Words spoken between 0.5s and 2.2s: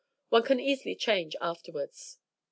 easily change afterwards."